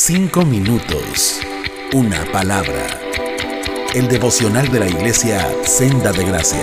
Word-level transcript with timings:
Cinco 0.00 0.44
minutos. 0.44 1.40
Una 1.92 2.24
palabra. 2.30 2.86
El 3.96 4.06
devocional 4.06 4.70
de 4.70 4.78
la 4.78 4.88
iglesia 4.88 5.44
Senda 5.64 6.12
de 6.12 6.24
Gracia. 6.24 6.62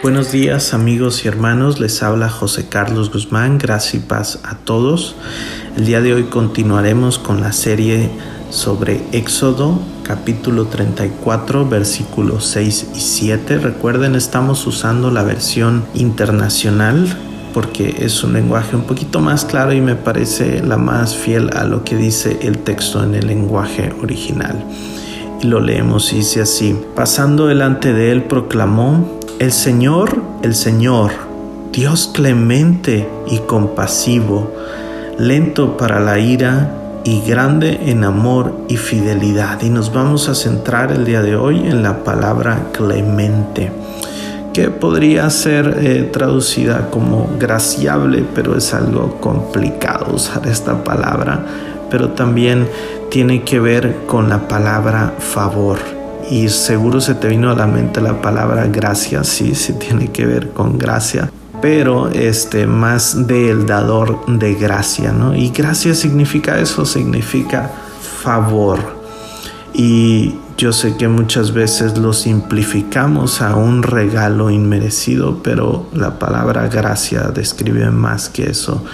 Buenos 0.00 0.30
días 0.30 0.74
amigos 0.74 1.24
y 1.24 1.28
hermanos, 1.28 1.80
les 1.80 2.04
habla 2.04 2.28
José 2.28 2.68
Carlos 2.68 3.10
Guzmán, 3.12 3.58
gracias 3.58 3.94
y 3.94 3.98
paz 3.98 4.38
a 4.44 4.58
todos. 4.58 5.16
El 5.76 5.84
día 5.84 6.00
de 6.00 6.14
hoy 6.14 6.24
continuaremos 6.26 7.18
con 7.18 7.40
la 7.40 7.52
serie 7.52 8.10
sobre 8.48 9.02
Éxodo 9.10 9.80
capítulo 10.04 10.66
34 10.66 11.68
versículos 11.68 12.46
6 12.46 12.90
y 12.94 13.00
7. 13.00 13.58
Recuerden, 13.58 14.14
estamos 14.14 14.64
usando 14.68 15.10
la 15.10 15.24
versión 15.24 15.84
internacional 15.94 17.08
porque 17.54 17.94
es 18.00 18.24
un 18.24 18.32
lenguaje 18.32 18.74
un 18.74 18.82
poquito 18.82 19.20
más 19.20 19.44
claro 19.44 19.72
y 19.72 19.80
me 19.80 19.94
parece 19.94 20.60
la 20.62 20.76
más 20.76 21.16
fiel 21.16 21.50
a 21.56 21.64
lo 21.64 21.84
que 21.84 21.96
dice 21.96 22.40
el 22.42 22.58
texto 22.58 23.02
en 23.02 23.14
el 23.14 23.28
lenguaje 23.28 23.94
original. 24.02 24.62
Y 25.40 25.46
lo 25.46 25.60
leemos 25.60 26.12
y 26.12 26.16
dice 26.16 26.42
así, 26.42 26.76
pasando 26.96 27.46
delante 27.46 27.92
de 27.92 28.10
él 28.10 28.24
proclamó, 28.24 29.20
el 29.38 29.52
Señor, 29.52 30.20
el 30.42 30.54
Señor, 30.54 31.12
Dios 31.72 32.10
clemente 32.12 33.08
y 33.28 33.38
compasivo, 33.38 34.52
lento 35.18 35.76
para 35.76 36.00
la 36.00 36.18
ira 36.18 37.00
y 37.04 37.20
grande 37.20 37.78
en 37.86 38.04
amor 38.04 38.64
y 38.68 38.76
fidelidad. 38.76 39.62
Y 39.62 39.70
nos 39.70 39.92
vamos 39.92 40.28
a 40.28 40.34
centrar 40.34 40.90
el 40.90 41.04
día 41.04 41.22
de 41.22 41.36
hoy 41.36 41.58
en 41.58 41.82
la 41.82 42.02
palabra 42.02 42.68
clemente, 42.72 43.70
que 44.54 44.70
podría 44.70 45.28
ser 45.30 45.80
eh, 45.80 46.08
traducida 46.12 46.88
como 46.88 47.28
graciable, 47.38 48.24
pero 48.34 48.56
es 48.56 48.72
algo 48.72 49.20
complicado 49.20 50.14
usar 50.14 50.46
esta 50.46 50.84
palabra, 50.84 51.44
pero 51.90 52.10
también 52.10 52.68
tiene 53.10 53.42
que 53.42 53.58
ver 53.58 54.06
con 54.06 54.28
la 54.28 54.46
palabra 54.46 55.12
favor. 55.18 55.78
Y 56.30 56.48
seguro 56.48 57.00
se 57.00 57.16
te 57.16 57.28
vino 57.28 57.50
a 57.50 57.56
la 57.56 57.66
mente 57.66 58.00
la 58.00 58.22
palabra 58.22 58.66
gracia, 58.68 59.24
sí, 59.24 59.56
sí 59.56 59.74
tiene 59.74 60.12
que 60.12 60.24
ver 60.24 60.50
con 60.50 60.78
gracia, 60.78 61.30
pero 61.60 62.08
este 62.08 62.68
más 62.68 63.26
del 63.26 63.66
dador 63.66 64.24
de 64.26 64.54
gracia, 64.54 65.10
¿no? 65.10 65.34
Y 65.34 65.50
gracia 65.50 65.94
significa 65.94 66.60
eso, 66.60 66.86
significa 66.86 67.72
favor. 68.22 68.78
Y 69.74 70.36
yo 70.56 70.72
sé 70.72 70.96
que 70.96 71.08
muchas 71.08 71.52
veces 71.52 71.98
lo 71.98 72.12
simplificamos 72.12 73.42
a 73.42 73.56
un 73.56 73.82
regalo 73.82 74.50
inmerecido, 74.50 75.40
pero 75.42 75.86
la 75.92 76.18
palabra 76.18 76.68
gracia 76.68 77.32
describe 77.34 77.90
más 77.90 78.28
que 78.28 78.50
eso. 78.50 78.84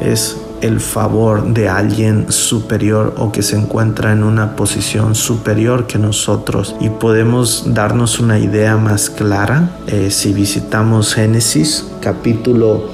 Es 0.00 0.36
el 0.62 0.80
favor 0.80 1.52
de 1.52 1.68
alguien 1.68 2.32
superior 2.32 3.14
o 3.18 3.32
que 3.32 3.42
se 3.42 3.56
encuentra 3.56 4.12
en 4.12 4.22
una 4.22 4.56
posición 4.56 5.14
superior 5.14 5.86
que 5.86 5.98
nosotros 5.98 6.74
y 6.80 6.88
podemos 6.88 7.74
darnos 7.74 8.18
una 8.18 8.38
idea 8.38 8.78
más 8.78 9.10
clara 9.10 9.76
eh, 9.86 10.10
si 10.10 10.32
visitamos 10.32 11.12
Génesis 11.14 11.86
capítulo 12.00 12.88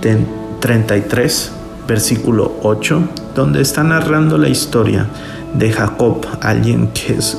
33 0.00 1.52
versículo 1.86 2.56
8 2.64 3.02
donde 3.36 3.60
está 3.60 3.84
narrando 3.84 4.36
la 4.36 4.48
historia 4.48 5.06
de 5.54 5.72
Jacob 5.72 6.26
alguien 6.40 6.88
que 6.88 7.14
es 7.14 7.38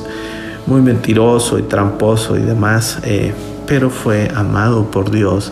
muy 0.65 0.81
mentiroso 0.81 1.59
y 1.59 1.63
tramposo 1.63 2.37
y 2.37 2.41
demás 2.41 2.99
eh, 3.03 3.33
pero 3.67 3.89
fue 3.89 4.29
amado 4.35 4.91
por 4.91 5.11
Dios 5.11 5.51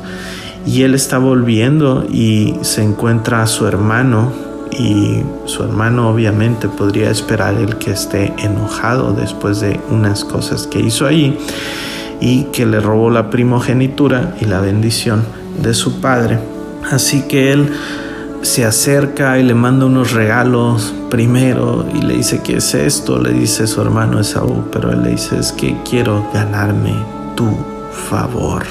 y 0.65 0.83
él 0.83 0.93
está 0.93 1.17
volviendo 1.17 2.05
y 2.09 2.55
se 2.61 2.83
encuentra 2.83 3.41
a 3.41 3.47
su 3.47 3.65
hermano 3.67 4.31
y 4.71 5.21
su 5.45 5.63
hermano 5.63 6.09
obviamente 6.09 6.67
podría 6.67 7.09
esperar 7.09 7.55
el 7.55 7.77
que 7.77 7.91
esté 7.91 8.33
enojado 8.37 9.13
después 9.13 9.59
de 9.59 9.79
unas 9.89 10.23
cosas 10.23 10.67
que 10.67 10.79
hizo 10.79 11.05
ahí 11.05 11.37
y 12.19 12.43
que 12.45 12.65
le 12.65 12.79
robó 12.79 13.09
la 13.09 13.29
primogenitura 13.29 14.35
y 14.39 14.45
la 14.45 14.61
bendición 14.61 15.23
de 15.61 15.73
su 15.73 15.99
padre. 15.99 16.39
Así 16.89 17.23
que 17.23 17.51
él 17.51 17.71
se 18.41 18.65
acerca 18.65 19.39
y 19.39 19.43
le 19.43 19.53
manda 19.53 19.85
unos 19.85 20.11
regalos 20.11 20.93
primero 21.09 21.85
y 21.93 22.01
le 22.01 22.15
dice 22.17 22.41
que 22.41 22.57
es 22.57 22.73
esto, 22.73 23.19
le 23.19 23.31
dice 23.31 23.67
su 23.67 23.81
hermano 23.81 24.19
Esaú, 24.19 24.65
pero 24.71 24.91
él 24.91 25.03
le 25.03 25.11
dice 25.11 25.37
es 25.37 25.51
que 25.51 25.77
quiero 25.83 26.29
ganarme 26.33 26.93
tu 27.35 27.49
favor 28.09 28.63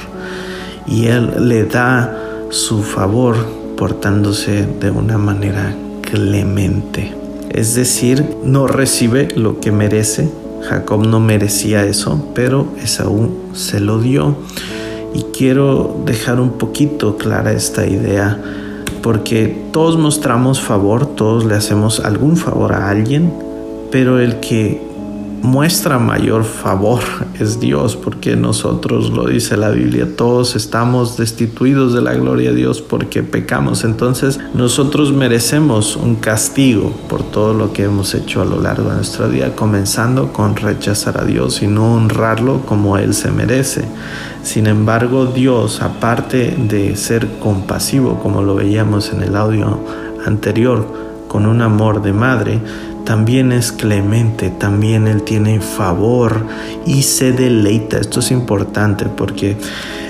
y 0.91 1.07
Él 1.07 1.49
le 1.49 1.65
da 1.65 2.17
su 2.51 2.83
favor 2.83 3.37
portándose 3.77 4.67
de 4.81 4.91
una 4.91 5.19
manera 5.19 5.75
clemente. 6.03 7.15
Es 7.49 7.75
decir, 7.75 8.37
no 8.45 8.67
recibe 8.67 9.29
lo 9.37 9.61
que 9.61 9.73
merece. 9.73 10.29
Jacob 10.69 11.07
no 11.07 11.21
merecía 11.21 11.85
eso, 11.85 12.31
pero 12.35 12.67
Esaú 12.83 13.31
se 13.55 13.81
lo 13.81 13.99
dio. 13.99 14.37
Y 15.15 15.23
quiero 15.37 16.03
dejar 16.05 16.41
un 16.41 16.53
poquito 16.53 17.17
clara 17.17 17.53
esta 17.53 17.87
idea, 17.87 18.39
porque 19.03 19.69
todos 19.73 19.97
mostramos 19.99 20.61
favor, 20.61 21.07
todos 21.07 21.45
le 21.45 21.55
hacemos 21.55 22.01
algún 22.01 22.37
favor 22.37 22.73
a 22.73 22.89
alguien, 22.89 23.33
pero 23.91 24.21
el 24.21 24.41
que 24.41 24.90
muestra 25.43 25.99
mayor 25.99 26.45
favor 26.45 27.01
es 27.39 27.61
Dios, 27.61 27.97
porque 27.97 28.37
nosotros, 28.37 29.11
lo 29.11 29.27
dice 29.27 29.57
la 29.57 29.71
Biblia, 29.71 30.17
todos 30.17 30.57
estamos 30.57 31.17
destituidos 31.17 31.95
de 31.95 32.03
la 32.03 32.15
gloria 32.15 32.51
de 32.51 32.57
Dios 32.57 32.81
porque 32.81 33.23
pecamos. 33.23 33.85
Entonces 33.85 34.39
nosotros 34.55 35.13
merecemos 35.13 35.97
un 35.97 36.17
castigo 36.17 36.93
por 37.09 37.23
todo 37.23 37.55
lo 37.55 37.73
que 37.73 37.85
hemos 37.85 38.15
hecho 38.15 38.43
a 38.43 38.45
lo 38.45 38.61
largo 38.61 38.91
de 38.91 38.97
nuestra 38.97 39.27
vida, 39.27 39.55
comenzando 39.55 40.33
con 40.33 40.57
rechazar 40.57 41.19
a 41.21 41.25
Dios 41.25 41.63
y 41.63 41.67
no 41.67 41.95
honrarlo 41.95 42.63
como 42.67 42.99
Él 42.99 43.15
se 43.15 43.31
merece. 43.31 43.85
Sin 44.43 44.67
embargo, 44.67 45.27
Dios, 45.27 45.83
aparte 45.83 46.57
de 46.57 46.97
ser 46.97 47.27
compasivo, 47.39 48.19
como 48.21 48.43
lo 48.43 48.55
veíamos 48.55 49.13
en 49.13 49.23
el 49.23 49.37
audio 49.37 49.81
anterior, 50.25 51.11
con 51.29 51.47
un 51.47 51.63
amor 51.63 52.03
de 52.03 52.13
madre, 52.13 52.61
también 53.05 53.53
es 53.53 53.73
clemente, 53.73 54.51
también 54.51 55.07
Él 55.07 55.23
tiene 55.23 55.61
favor 55.61 56.47
y 56.87 57.03
se 57.03 57.33
deleita. 57.33 57.99
Esto 57.99 58.21
es 58.21 58.31
importante 58.31 59.07
porque 59.07 59.57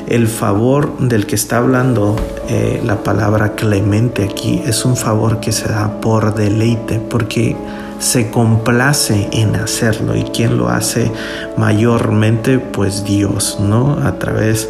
el 0.07 0.27
favor 0.27 0.99
del 0.99 1.27
que 1.27 1.37
está 1.37 1.59
hablando 1.59 2.17
eh, 2.49 2.81
la 2.85 3.03
palabra 3.03 3.55
clemente 3.55 4.25
aquí 4.25 4.61
es 4.67 4.85
un 4.85 4.97
favor 4.97 5.41
que 5.41 5.53
se 5.53 5.69
da 5.69 6.01
por 6.01 6.35
deleite, 6.35 6.99
porque 6.99 7.57
se 8.01 8.31
complace 8.31 9.29
en 9.33 9.55
hacerlo 9.57 10.17
y 10.17 10.25
quien 10.25 10.57
lo 10.57 10.69
hace 10.69 11.13
mayormente 11.57 12.59
pues 12.59 13.05
Dios, 13.05 13.59
¿no? 13.61 13.99
A 14.05 14.19
través 14.19 14.69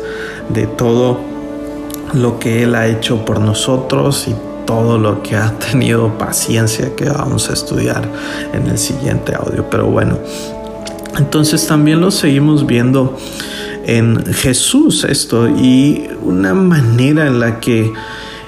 de 0.49 0.67
todo 0.67 1.21
lo 2.13 2.39
que 2.39 2.65
Él 2.65 2.75
ha 2.75 2.89
hecho 2.89 3.25
por 3.25 3.41
nosotros 3.41 4.27
y 4.29 4.35
todo 4.71 4.99
lo 4.99 5.21
que 5.21 5.35
ha 5.35 5.51
tenido 5.59 6.17
paciencia 6.17 6.95
que 6.95 7.07
vamos 7.07 7.51
a 7.51 7.55
estudiar 7.55 8.09
en 8.53 8.69
el 8.69 8.79
siguiente 8.79 9.35
audio. 9.35 9.69
Pero 9.69 9.89
bueno, 9.89 10.17
entonces 11.19 11.67
también 11.67 12.01
lo 12.01 12.13
seguimos 12.13 12.65
viendo 12.65 13.19
en 13.85 14.25
Jesús 14.33 15.03
esto 15.03 15.49
y 15.49 16.09
una 16.23 16.55
manera 16.55 17.27
en 17.27 17.41
la 17.41 17.59
que 17.59 17.93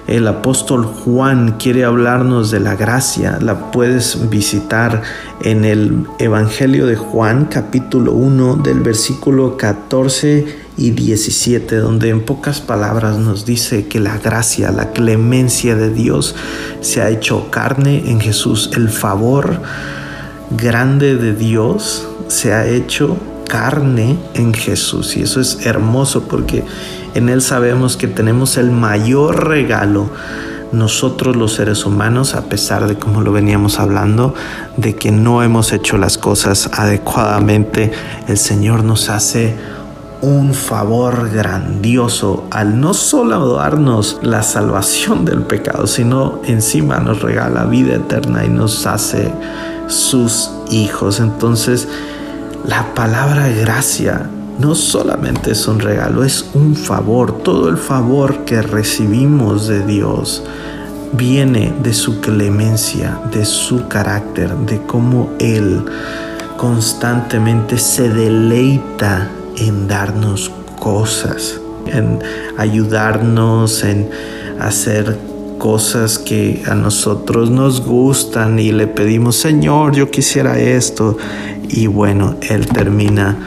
el 0.06 0.28
apóstol 0.28 0.84
Juan 0.84 1.56
quiere 1.58 1.84
hablarnos 1.84 2.52
de 2.52 2.60
la 2.60 2.76
gracia, 2.76 3.38
la 3.40 3.72
puedes 3.72 4.30
visitar 4.30 5.02
en 5.42 5.64
el 5.64 6.06
Evangelio 6.20 6.86
de 6.86 6.94
Juan 6.94 7.46
capítulo 7.46 8.12
1 8.12 8.60
del 8.62 8.78
versículo 8.78 9.56
14 9.56 10.70
y 10.82 10.90
17, 10.90 11.76
donde 11.76 12.08
en 12.08 12.22
pocas 12.22 12.60
palabras 12.60 13.16
nos 13.16 13.46
dice 13.46 13.86
que 13.86 14.00
la 14.00 14.18
gracia, 14.18 14.72
la 14.72 14.90
clemencia 14.90 15.76
de 15.76 15.90
Dios 15.90 16.34
se 16.80 17.00
ha 17.00 17.08
hecho 17.08 17.50
carne 17.50 18.10
en 18.10 18.20
Jesús. 18.20 18.70
El 18.74 18.88
favor 18.88 19.62
grande 20.50 21.14
de 21.14 21.34
Dios 21.34 22.08
se 22.26 22.52
ha 22.52 22.66
hecho 22.66 23.16
carne 23.48 24.18
en 24.34 24.52
Jesús. 24.52 25.16
Y 25.16 25.22
eso 25.22 25.40
es 25.40 25.64
hermoso 25.64 26.24
porque 26.24 26.64
en 27.14 27.28
Él 27.28 27.42
sabemos 27.42 27.96
que 27.96 28.08
tenemos 28.08 28.56
el 28.56 28.72
mayor 28.72 29.46
regalo 29.46 30.10
nosotros 30.72 31.36
los 31.36 31.52
seres 31.52 31.84
humanos, 31.84 32.34
a 32.34 32.46
pesar 32.46 32.88
de 32.88 32.96
como 32.96 33.20
lo 33.20 33.30
veníamos 33.30 33.78
hablando, 33.78 34.34
de 34.76 34.96
que 34.96 35.12
no 35.12 35.42
hemos 35.42 35.72
hecho 35.72 35.98
las 35.98 36.18
cosas 36.18 36.70
adecuadamente, 36.72 37.92
el 38.26 38.38
Señor 38.38 38.82
nos 38.82 39.10
hace 39.10 39.54
un 40.22 40.54
favor 40.54 41.30
grandioso 41.30 42.46
al 42.50 42.80
no 42.80 42.94
solo 42.94 43.54
darnos 43.54 44.20
la 44.22 44.44
salvación 44.44 45.24
del 45.24 45.42
pecado, 45.42 45.88
sino 45.88 46.40
encima 46.46 47.00
nos 47.00 47.22
regala 47.22 47.64
vida 47.64 47.96
eterna 47.96 48.44
y 48.44 48.48
nos 48.48 48.86
hace 48.86 49.32
sus 49.88 50.50
hijos. 50.70 51.18
Entonces, 51.18 51.88
la 52.64 52.94
palabra 52.94 53.48
gracia 53.48 54.30
no 54.60 54.76
solamente 54.76 55.50
es 55.50 55.66
un 55.66 55.80
regalo, 55.80 56.22
es 56.22 56.48
un 56.54 56.76
favor. 56.76 57.42
Todo 57.42 57.68
el 57.68 57.76
favor 57.76 58.44
que 58.44 58.62
recibimos 58.62 59.66
de 59.66 59.84
Dios 59.84 60.44
viene 61.14 61.74
de 61.82 61.92
su 61.92 62.20
clemencia, 62.20 63.18
de 63.32 63.44
su 63.44 63.88
carácter, 63.88 64.54
de 64.56 64.80
cómo 64.82 65.30
Él 65.40 65.84
constantemente 66.56 67.76
se 67.76 68.08
deleita 68.08 69.28
en 69.56 69.88
darnos 69.88 70.50
cosas, 70.78 71.60
en 71.86 72.18
ayudarnos, 72.56 73.84
en 73.84 74.08
hacer 74.60 75.18
cosas 75.58 76.18
que 76.18 76.62
a 76.66 76.74
nosotros 76.74 77.50
nos 77.50 77.86
gustan 77.86 78.58
y 78.58 78.72
le 78.72 78.88
pedimos, 78.88 79.36
Señor, 79.36 79.94
yo 79.94 80.10
quisiera 80.10 80.58
esto. 80.58 81.16
Y 81.68 81.86
bueno, 81.86 82.36
Él 82.42 82.66
termina 82.66 83.38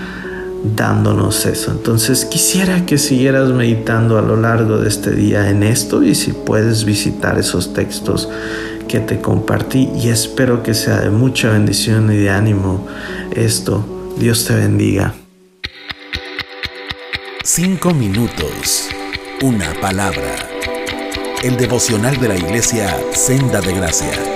dándonos 0.76 1.46
eso. 1.46 1.72
Entonces 1.72 2.26
quisiera 2.26 2.86
que 2.86 2.98
siguieras 2.98 3.50
meditando 3.50 4.18
a 4.18 4.22
lo 4.22 4.38
largo 4.38 4.78
de 4.78 4.88
este 4.88 5.12
día 5.12 5.50
en 5.50 5.64
esto 5.64 6.04
y 6.04 6.16
si 6.16 6.32
puedes 6.32 6.86
visitar 6.86 7.38
esos 7.38 7.74
textos 7.74 8.30
que 8.88 9.00
te 9.00 9.20
compartí 9.20 9.90
y 9.96 10.10
espero 10.10 10.64
que 10.64 10.74
sea 10.74 11.02
de 11.02 11.10
mucha 11.10 11.52
bendición 11.52 12.12
y 12.12 12.18
de 12.18 12.30
ánimo 12.30 12.88
esto. 13.36 13.86
Dios 14.18 14.46
te 14.46 14.56
bendiga. 14.56 15.25
Cinco 17.48 17.94
minutos. 17.94 18.90
Una 19.44 19.72
palabra. 19.80 20.50
El 21.44 21.56
devocional 21.58 22.20
de 22.20 22.30
la 22.30 22.36
iglesia 22.36 22.98
Senda 23.14 23.62
de 23.62 23.72
Gracia. 23.72 24.35